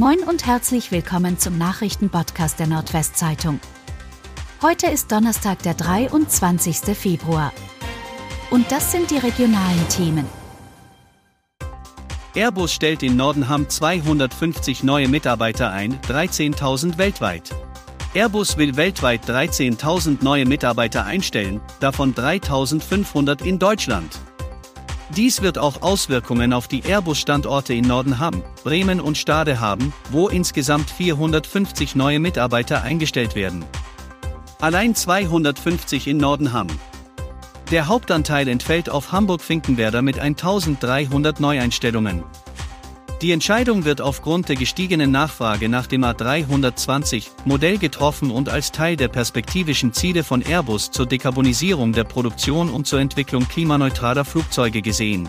[0.00, 3.60] Moin und herzlich willkommen zum Nachrichtenpodcast der Nordwestzeitung.
[4.62, 6.96] Heute ist Donnerstag, der 23.
[6.96, 7.52] Februar.
[8.50, 10.24] Und das sind die regionalen Themen.
[12.34, 17.50] Airbus stellt in Nordenham 250 neue Mitarbeiter ein, 13.000 weltweit.
[18.14, 24.18] Airbus will weltweit 13.000 neue Mitarbeiter einstellen, davon 3.500 in Deutschland.
[25.16, 30.88] Dies wird auch Auswirkungen auf die Airbus-Standorte in Nordenham, Bremen und Stade haben, wo insgesamt
[30.88, 33.64] 450 neue Mitarbeiter eingestellt werden.
[34.60, 36.68] Allein 250 in Nordenham.
[37.72, 42.22] Der Hauptanteil entfällt auf Hamburg-Finkenwerder mit 1300 Neueinstellungen.
[43.22, 49.08] Die Entscheidung wird aufgrund der gestiegenen Nachfrage nach dem A320-Modell getroffen und als Teil der
[49.08, 55.28] perspektivischen Ziele von Airbus zur Dekarbonisierung der Produktion und zur Entwicklung klimaneutraler Flugzeuge gesehen.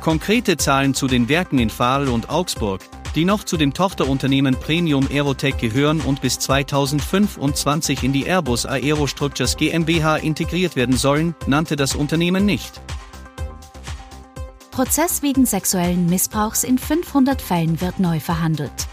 [0.00, 2.80] Konkrete Zahlen zu den Werken in Fahl und Augsburg,
[3.16, 9.56] die noch zu dem Tochterunternehmen Premium Aerotech gehören und bis 2025 in die Airbus Aerostructures
[9.56, 12.80] GmbH integriert werden sollen, nannte das Unternehmen nicht.
[14.74, 18.88] Prozess wegen sexuellen Missbrauchs in 500 Fällen wird neu verhandelt.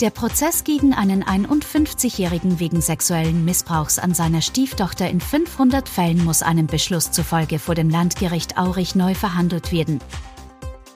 [0.00, 6.42] Der Prozess gegen einen 51-Jährigen wegen sexuellen Missbrauchs an seiner Stieftochter in 500 Fällen muss
[6.42, 9.98] einem Beschluss zufolge vor dem Landgericht Aurich neu verhandelt werden.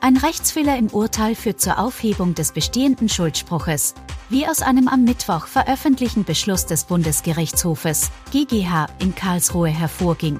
[0.01, 3.95] Ein Rechtsfehler im Urteil führt zur Aufhebung des bestehenden Schuldspruches,
[4.29, 10.39] wie aus einem am Mittwoch veröffentlichten Beschluss des Bundesgerichtshofes GGH in Karlsruhe hervorging.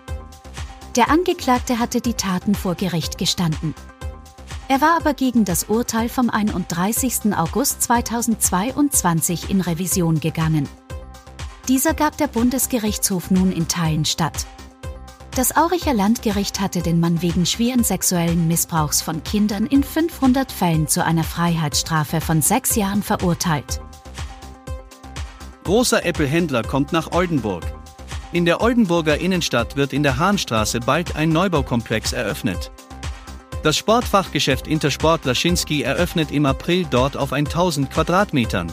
[0.97, 3.75] Der Angeklagte hatte die Taten vor Gericht gestanden.
[4.67, 7.37] Er war aber gegen das Urteil vom 31.
[7.37, 10.69] August 2022 in Revision gegangen.
[11.69, 14.47] Dieser gab der Bundesgerichtshof nun in Teilen statt.
[15.37, 20.89] Das Auricher Landgericht hatte den Mann wegen schweren sexuellen Missbrauchs von Kindern in 500 Fällen
[20.89, 23.81] zu einer Freiheitsstrafe von sechs Jahren verurteilt.
[25.63, 27.80] Großer Apple-Händler kommt nach Oldenburg.
[28.33, 32.71] In der Oldenburger Innenstadt wird in der Hahnstraße bald ein Neubaukomplex eröffnet.
[33.65, 38.73] Das Sportfachgeschäft Intersport Laschinski eröffnet im April dort auf 1000 Quadratmetern.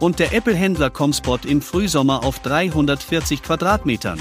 [0.00, 4.18] Und der Apple-Händler Comspot im Frühsommer auf 340 Quadratmetern.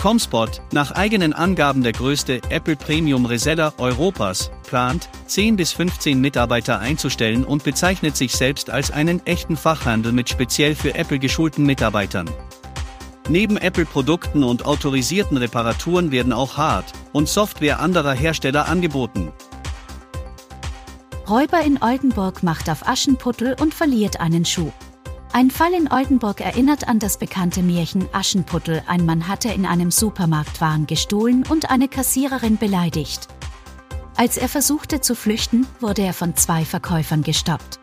[0.00, 6.78] Comspot, nach eigenen Angaben der größte Apple Premium Reseller Europas, plant, 10 bis 15 Mitarbeiter
[6.78, 12.28] einzustellen und bezeichnet sich selbst als einen echten Fachhandel mit speziell für Apple geschulten Mitarbeitern.
[13.28, 19.32] Neben Apple-Produkten und autorisierten Reparaturen werden auch Hard- und Software anderer Hersteller angeboten.
[21.28, 24.70] Räuber in Oldenburg macht auf Aschenputtel und verliert einen Schuh.
[25.32, 28.82] Ein Fall in Oldenburg erinnert an das bekannte Märchen Aschenputtel.
[28.86, 33.28] Ein Mann hatte in einem Supermarkt Waren gestohlen und eine Kassiererin beleidigt.
[34.16, 37.80] Als er versuchte zu flüchten, wurde er von zwei Verkäufern gestoppt.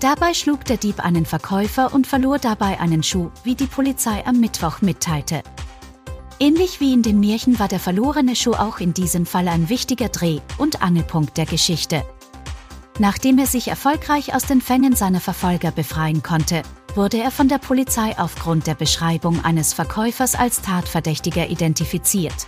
[0.00, 4.38] Dabei schlug der Dieb einen Verkäufer und verlor dabei einen Schuh, wie die Polizei am
[4.38, 5.42] Mittwoch mitteilte.
[6.38, 10.08] Ähnlich wie in dem Märchen war der verlorene Schuh auch in diesem Fall ein wichtiger
[10.08, 12.04] Dreh- und Angelpunkt der Geschichte.
[13.00, 16.62] Nachdem er sich erfolgreich aus den Fängen seiner Verfolger befreien konnte,
[16.94, 22.46] wurde er von der Polizei aufgrund der Beschreibung eines Verkäufers als Tatverdächtiger identifiziert.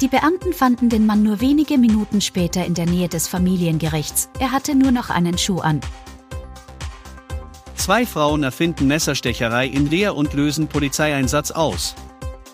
[0.00, 4.28] Die Beamten fanden den Mann nur wenige Minuten später in der Nähe des Familiengerichts.
[4.38, 5.80] Er hatte nur noch einen Schuh an.
[7.82, 11.96] Zwei Frauen erfinden Messerstecherei in Leer und lösen Polizeieinsatz aus.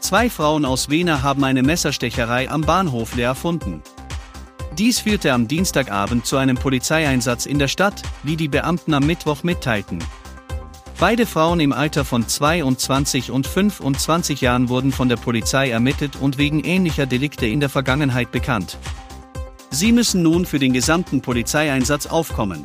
[0.01, 3.83] Zwei Frauen aus Wena haben eine Messerstecherei am Bahnhof Leer erfunden.
[4.79, 9.43] Dies führte am Dienstagabend zu einem Polizeieinsatz in der Stadt, wie die Beamten am Mittwoch
[9.43, 10.03] mitteilten.
[10.99, 16.39] Beide Frauen im Alter von 22 und 25 Jahren wurden von der Polizei ermittelt und
[16.39, 18.79] wegen ähnlicher Delikte in der Vergangenheit bekannt.
[19.69, 22.65] Sie müssen nun für den gesamten Polizeieinsatz aufkommen.